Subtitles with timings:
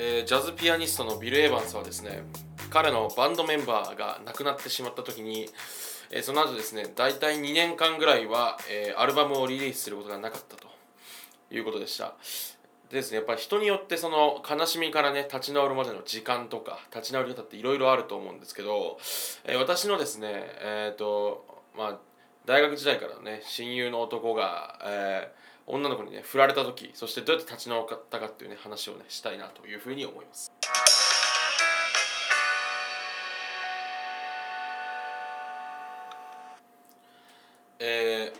[0.00, 2.22] えー、ジャズピアニストのビル・エヴァンスはですね
[2.70, 5.48] 彼のバンドメンバーが亡くなってしまった時に、
[6.10, 10.68] えー、その後ですね大体2年間ぐらいは、えー、アルバムをリリースすることがなかったと
[11.50, 12.14] いうことでした。
[12.90, 18.98] ですねやっぱり人によってその悲しみからね立ち直るまでの時間とか立ち直り方っていろいろあると思うんですけど、
[19.44, 20.28] えー、私のですね
[20.60, 21.44] えっ、と
[21.76, 21.98] まあ
[22.46, 30.50] 大学時代からね親友の男が、えー女の子にね振られた時そしてどうやって立ち直ったかっていうね話をねしたいなというふうに思います。
[37.80, 38.32] え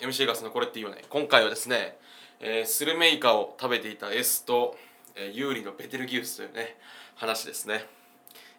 [0.00, 1.96] ー、MC ガスのこれっていいよね今回はですね、
[2.44, 4.76] えー、スルメイカを食べていた S と、
[5.14, 6.76] えー、有利のベテルギウスというね
[7.14, 7.86] 話ですね。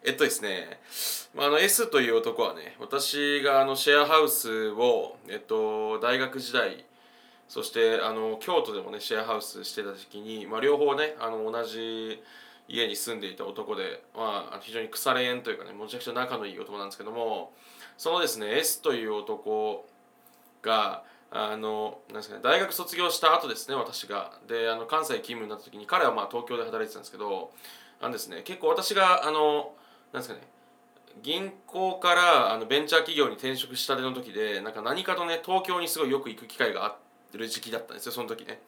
[0.02, 0.80] えっとですね、
[1.34, 6.84] まあ、あの S という男はね私があのシェアハウスを、えっと、大学時代
[7.46, 12.22] そしてあの京都でもねシェアハウスしてた時期に、まあ、両方ねあの同じ
[12.68, 17.52] 家に住んでいた男で、まあ、非常に腐れ縁というかねむちゃくちゃ仲のいい男なんですけども
[17.98, 19.86] そのですね S という男
[20.62, 21.02] が
[21.36, 24.38] あのなんですかね、大学卒業した後ですね私が。
[24.46, 27.50] であの関西勤務になった時に彼はまあ東京で働いてたんですけど
[28.00, 29.72] あのですね結構私があの
[30.12, 30.46] なんですかね
[31.24, 36.96] 銀行からあのベンチャー企業に転職したての時でなんか何かとね東京にすごいよく行く機会があっ
[37.32, 38.60] てる時期だったんですよその時ね。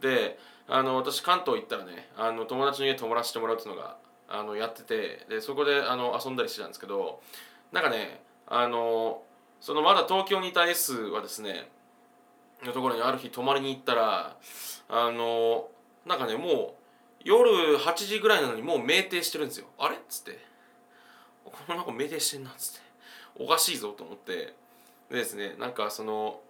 [0.00, 3.96] であの私関東行ったらねあの友達の家泊まらせてもらうっていうのが
[4.28, 7.20] あのやっててでそこであの遊んだりしてたんですけど
[7.72, 9.22] なんかねあの
[9.60, 11.68] そのまだ東京にいた S はですね
[12.64, 14.36] のところにある日泊まりに行ったら
[14.88, 15.68] あの
[16.06, 19.66] なんかねもう夜8時ぐらいなのにもう酩酊してるんですよ。
[19.78, 19.96] あれ？
[19.96, 20.38] っつって。
[21.44, 22.50] このなんか酩酊してんな？
[22.50, 22.80] っつって。
[23.36, 24.54] おかしいぞと思って。
[25.10, 26.40] でですねなんかその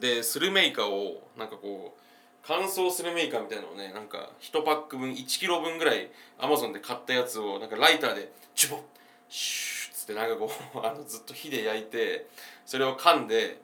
[0.00, 2.00] でスルメイカをなんかこう
[2.46, 8.80] 乾燥スルメイカみたいなのをねなんか1パック分1キロ分ぐらいアマゾンで買ったやつをなんかライターでチュボッ
[9.28, 12.26] シュッつってなんかこう あのずっと火で焼いて
[12.66, 13.60] それを噛んで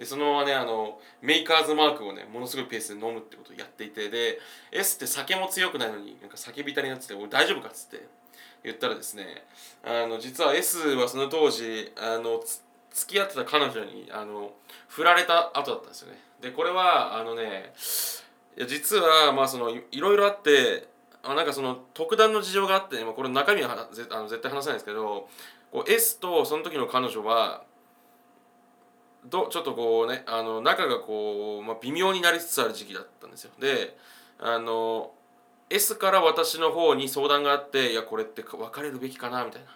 [0.00, 4.38] でそのままねあのメーカーズマークをねものすごいペースで飲むってことをやっていてで
[4.72, 8.06] S って酒も強くないのになんか酒びたりになってて「俺大丈夫か?」っつって
[8.64, 9.44] 言ったらですね
[9.84, 12.42] あの実は S はその当時あの
[12.90, 14.54] 付き合ってた彼女にあの
[14.88, 17.74] 振られた後だったんですよねでこれはあのね
[18.56, 20.88] いや実はまあそのいろいろあって
[21.22, 25.28] あなんかその特段の事情があって、まあ、これ中身はぜあの絶対話せないんですけど
[25.70, 27.64] こう S とその時の彼女は
[29.26, 33.50] どちょっとこうねあの仲がこう、まあ、微妙になりつつある時期だったんですよ。
[33.60, 33.96] で
[34.38, 35.12] あの
[35.68, 39.68] S から私の方に相談があっていやこれって別れるべきかなみたいな。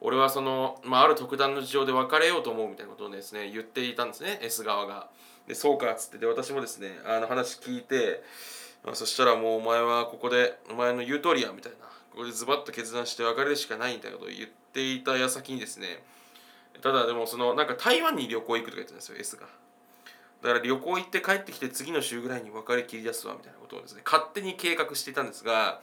[0.00, 5.08] 俺はその、まあ、ある特段の事情で別れようと思うみたいなことをですね言っていたんですね S 側が。
[5.46, 8.22] でそうかっつってで私もですねあの話聞いて、
[8.84, 11.94] まあ、そしたらもうお前はここでお前の言う通りやみたいな。
[12.14, 16.00] ここでズバッと決断して別れるしかないみたいなことを言っていた矢先にですね
[16.82, 19.46] ただでもそのなんか台湾に旅行行くとか言ってたんですよ S が。
[20.42, 25.80] だから旅行行って帰ってきて次の週ぐらいに別れ切り出すわみたいなことをですね勝手に計画していたんですが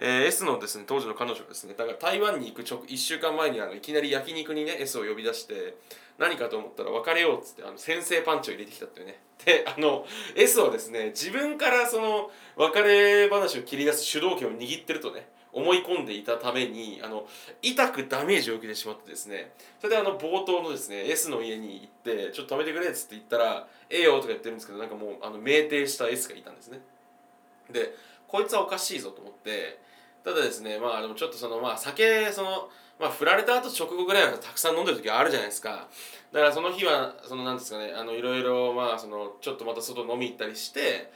[0.00, 5.74] えー、S のですね当時の彼女がですねだから台湾に行く直1週間前にあのいきなり焼肉にね S を呼び出して
[6.18, 10.06] 何かと思ったら別れようっつってあの先制パンチを入れてきたっていうねであの
[10.36, 17.26] S はですね自分からその別れ話を切り出す主導権を握ってるとね思い込んでいたためにあの
[17.62, 26.80] 痛くダメージを受けてしまってですねそれであの冒頭のですね S の家に行ってちょっと止めてくれっつって言ったら「ええよ」とか言ってるんですけどなんかもうあの酩酊した S がいたんですね。
[27.70, 27.94] で
[28.26, 29.80] こいつはおかしいぞと思って
[30.24, 35.88] ただですねまあでもちょっとそのまあ酒そのまあ振られた後直後ぐらいはたくさん飲んでる時あるじゃないですか。
[36.32, 41.10] だからその日はそのなんですかねあのいろいろまあそのちょっとまた外飲み行ったりして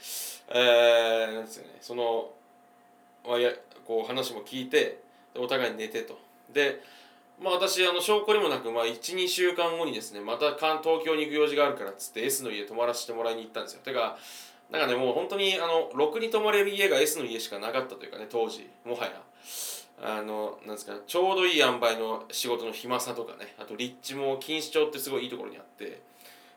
[0.49, 2.31] えー、なんですよねその
[3.27, 3.51] まあや
[3.85, 5.01] こう話も聞いて
[5.35, 6.17] お互いに寝てと。
[6.53, 6.81] で
[7.41, 13.81] まあ私あの証拠にもなく、まあ、12週間後にですねまた東京に行く用事があるからっつって S の家泊まらせてもらいに行ったんですよ。
[13.83, 14.17] てか
[14.71, 19.21] なんかねもう本当にあのろくに泊まれる家が S の家しかなかったというかね当時もはや。
[20.01, 26.01] あのなんですかちょうどいい塩梅の仕事の暇さとかねあと立地も錦糸町ってすごいいいところにあって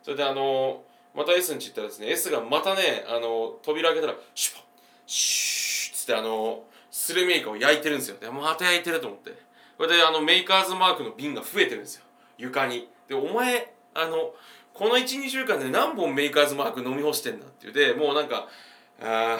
[0.02, 0.82] それであの
[1.14, 4.60] また S に行ったらですね S がまたねあの扉開けたらシュッ
[5.06, 5.65] シュッ
[6.06, 8.16] つってあのスルメイカを焼いてるんですよ。
[8.20, 9.32] でまた焼いてると思って。
[9.76, 12.04] これであのメーカーズマークの瓶が増えてるんですよ。
[12.38, 12.88] 床に。
[13.08, 14.32] でお前あの
[14.72, 17.72] この12週間で何本メーカーズマーク飲み干してんだっていう。
[17.72, 18.48] でもうなんか
[19.02, 19.38] 「あー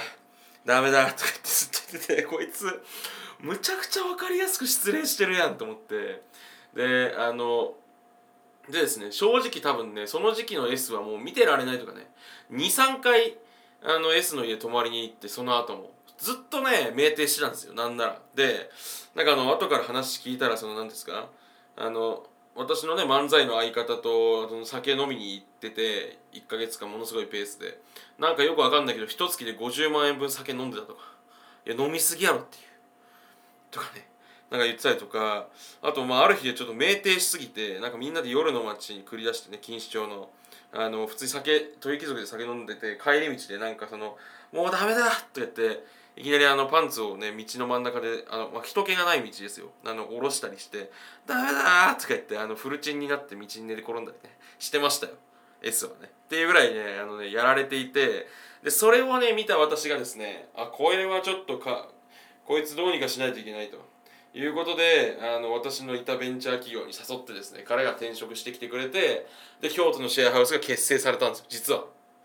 [0.66, 2.22] ダメだ」とか言ってずっと言ってて。
[2.26, 2.82] こいつ
[3.38, 6.22] むちゃくちゃ分かりやすく失礼してるやんと思って。
[6.74, 7.74] であの
[8.68, 12.10] でですね正直多分ねその時期の S はもう見てられないとかね。
[12.50, 13.38] 23回
[13.82, 17.74] あの S の家泊まりに行ってその後もずっとね酩酊してたんですよ。
[17.74, 18.20] なんなら。
[18.34, 18.70] で
[19.14, 21.28] なんかあの後から話聞いたらその何ですか？
[21.76, 27.80] あの私のね漫才の相方とその酒飲みに行ってて1ヶ月間ものすごいペースで。
[28.18, 31.00] なんかよくわかんないけど一月で50万円分酒飲んでたとか。
[31.66, 32.62] いや飲みすぎやろっていう。
[33.70, 34.08] とかね。
[34.50, 35.48] なんか言ってたりとか。
[35.82, 40.30] あとまあある日でちょっと酩酊しすぎてなんかみんなで夜の街に繰り出してね錦糸町の。
[40.72, 44.18] あの普通に酒鳥貴族で酒飲んでて帰り道でなんかその
[44.52, 45.84] 「もうダメだ!」って言って
[46.16, 49.68] いきなりあのパンツをね道の真ん中であの、まあ、人気がない道ですよ。
[49.84, 50.90] あの下ろしたりして
[51.26, 55.12] 「ダメだ!」とか言ってあのフルチンになって道に寝転んだりねしてましたよ。
[55.62, 56.10] S はね。
[56.26, 58.26] っていうぐらいねあのねやられていて
[58.62, 61.88] でそれをね見た私がですねあこれはちょっとか
[62.46, 63.78] こいつどうにかしないといけないと。
[64.34, 69.26] いうことであの私のいたベンチャー企業に誘ってですね彼が転職してきてくれて
[69.62, 71.44] で京都のシェアハウスが結成されたんですよ。
[71.48, 71.84] 実は。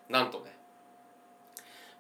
[0.10, 0.61] なんとね。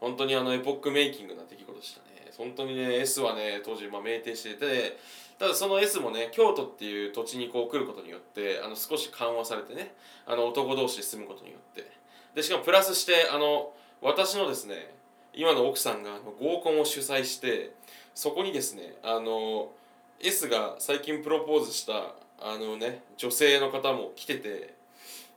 [0.01, 2.31] 本当にあのエポックメイキングな出来事でしたね。
[2.37, 4.97] 本当にね S はね当時まあ酩酊してて
[5.37, 9.93] ただその S もね京都っていう土地にこう来ることによってあの少し緩和されてね
[10.25, 11.89] あの男同士で住むことによって。
[12.33, 14.93] でしかもプラスしてあの私のですね
[15.33, 17.71] 今の奥さんが合コンを主催して
[18.15, 19.71] そこにですねあの
[20.19, 24.73] S が最近プロポーズしたあのね女性の方も来てて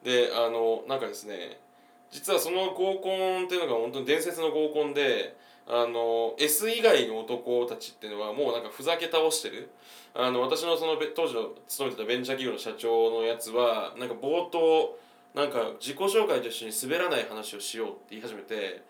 [0.03, 1.59] であのなんかですね
[2.15, 9.69] 実はその合コンっていうのが本当に伝説の合コンであの S 以外の男たちっていうのはもうなんかふざけ倒してる。
[10.15, 14.97] あの私のその当時の勤めてたベンチャー企業の社長のやつはなんか冒頭
[15.35, 18.83] なんか自己紹介と一緒に滑らない話をしようって言い始めて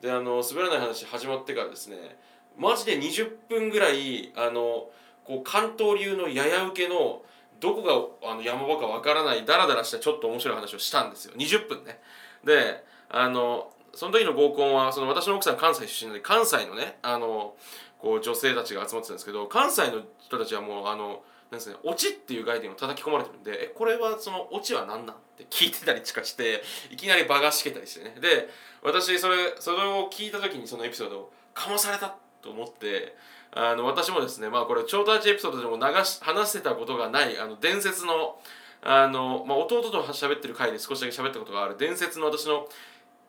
[0.00, 2.16] であの滑らない話始まってからですね
[2.56, 4.88] マジで20分ぐらいあの
[5.26, 7.20] こう関東流のやや受けの
[7.60, 7.82] どこ
[8.22, 11.34] があの山場かわからないダラダラしたちょっと面白い話をしたんですよ。
[11.36, 12.00] 20分ね。
[12.44, 17.54] であのその時の合コンはその私の奥さん関西出身で関西のねあの
[17.98, 28.16] こう女性たちが集まってたんですけど関西の人たちはもうあのなんですねオチっていう概念を叩き込まれてるんでえこれはそのオチは何なんって聞いてたりとかしていきなり場がしけたりしてね。
[28.20, 28.48] で
[28.82, 33.16] 私それそれを聞いた時にそのエピソードをかまされたと思って
[33.52, 38.38] あの私もですねまあこれ超タッチエピソードでも流し話してたことがないあの伝説の
[38.82, 42.66] あの、まあ、弟と喋ってる回で少しだけ喋ったことがある伝説の私の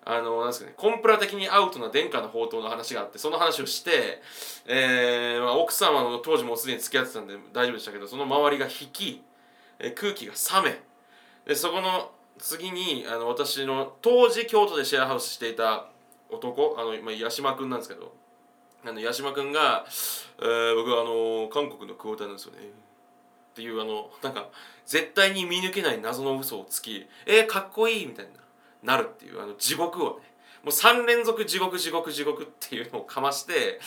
[0.03, 4.21] あのなんですかねコンプラ的にアウトな殿下の宝刀の話があってその話をして、
[4.65, 9.21] えーまあ、奥様の当時もすでに付き合ってたんで大丈夫でしたけどその周りが引き、
[9.77, 10.79] えー、空気が冷め
[11.45, 15.85] でそこの次にあの私の当時京都でシェアハウスしていた
[16.31, 18.11] 男あの、まあ、八島君なんですけど
[18.83, 19.85] あの八島君が、
[20.41, 22.59] えー、僕はあの韓国のクオーターなんですよね。
[23.51, 24.49] っていうあのなんか
[24.85, 28.25] 絶対に見抜けない謎の嘘をつきえー、かっこいいみたい
[28.83, 30.31] ななるっていうあの地獄をね。
[30.63, 33.79] もう3連続地獄地獄地獄っていうのをかまして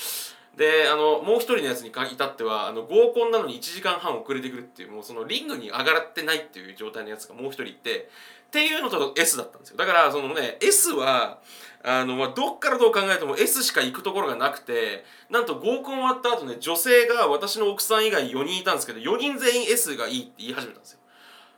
[0.57, 8.09] であのもう一人のやつに至ってはあの合コンなのに1時間半遅れてくるっていうもうそのリングに上がってないっていう状態のやつがもう一人いて
[8.47, 9.77] っていうのと S だったんですよ。
[9.77, 11.41] だからそのね S は
[11.83, 20.99] あの、まあ、どっからどう考えても S しか行くところがなくてなんと合コン終わった後ね女性が私の奥さん以外4人いたんですけど4人全員 S がいいって言い始めたんですよ。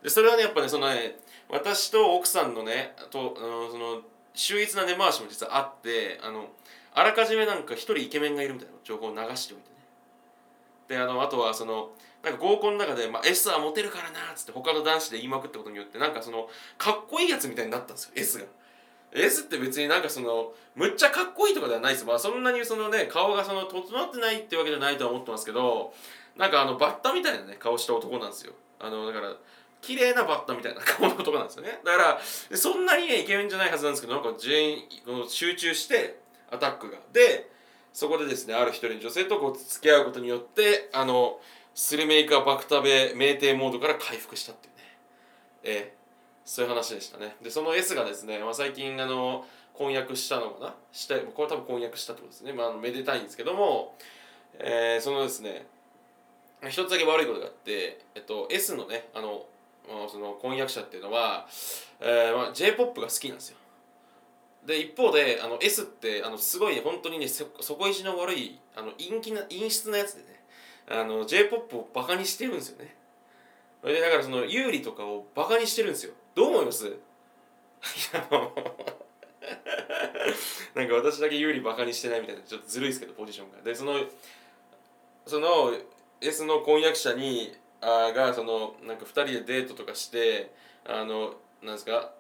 [0.02, 1.18] でそれはねやっぱねそのね
[1.50, 4.00] 私と奥さんのねとあのその
[4.32, 6.47] 秀逸な根回しも実はあってあの
[6.96, 9.76] あらかじめなんか一人イケメンがいるみたいな情報を流しておいてね。
[10.88, 11.90] であのあとはその
[12.24, 16.48] なんか合コンの中で、まあ、S はモテるからなっつって他の男子で言いまくったことによってなんかその
[16.78, 18.46] かっこいいやつみたいになったんですよ S が。
[19.12, 25.92] S って別になんかそのむっちゃかっこいいとかではないですまあそんなにそのね顔がその整ってないってわけじゃないとは思ってますけど
[26.36, 28.54] なんかあのバッタみたいなね顔した男なんですよ。
[28.80, 29.34] あのだから
[29.80, 31.78] 綺麗なバッタみたいな顔の男なんですよね。
[31.84, 32.20] だから
[32.56, 34.82] そんなにねイケメンじゃないはずなんですけどなんか全員
[35.28, 36.18] 集中して
[36.50, 36.98] アタックが。
[37.12, 37.50] で
[37.92, 41.40] そこでですねある一人の女性とこう付き合うことによってあの
[41.74, 44.82] スルメイカバクタベ酩酊モードから回復したっていうね。
[45.64, 45.96] ええ。
[46.44, 47.34] そういう話でしたね。
[47.42, 50.74] でその S がですね、まあ、最近あの婚約したのかな？
[50.92, 53.96] してこれ多分婚約したってことですね、まあ、あのめでたいんですけども、
[54.58, 55.66] えー、そのですね
[56.68, 59.44] 一つだけ悪いことがあって、えっと、S のねあの
[59.88, 61.48] まあその婚約者っていうのは、
[62.00, 63.56] えーまあ、j p o p が好きなんですよ。
[64.66, 70.40] で一方であの S ってあのすごい本当にね底意地の悪いあの陰気な陰湿なやつでね
[70.88, 72.96] あの j p o p をバカにしてるんですよね。
[73.85, 76.12] でだからその有利とかをバカにしてるんですよ。
[76.35, 76.92] どう思います？
[80.75, 83.62] なんか私だけ有利バカにしてないみたいなちょっとずるいですけどポジションが。
[83.62, 84.00] でその
[85.26, 85.73] その
[86.20, 90.52] S の婚約者にあがそのなんか2人でデートとかして
[90.85, 92.12] あのなんですか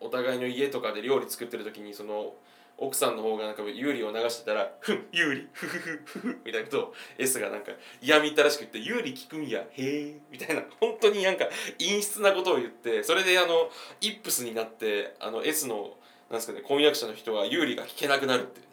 [0.00, 2.34] お互いの家とかで料理作ってる時にその
[2.76, 7.72] 奥さんの方がなんか有利を流してたら「ふん有利ふふふふふ」みたいなことを S がなんか
[8.02, 11.48] 嫌みったらしく言って「有利聞くんやへえ」みたいな本当になんか
[11.78, 13.70] 陰湿なことを言ってそれであの
[14.00, 15.96] イップスになってあの S の
[16.30, 18.72] なんですかね婚約者の人は有利が聞けなくなるっていうね。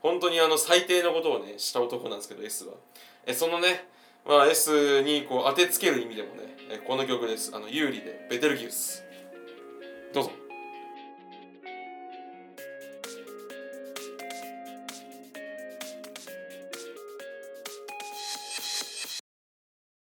[0.00, 2.74] 本当にあの最低のことをねした男なんですけど S は。
[3.26, 3.88] えそのね
[4.26, 7.50] まあ S にこう当てつける意味でもねえこの曲です。
[7.54, 9.02] あの有利でベテルギウス。
[10.12, 10.47] どうぞ。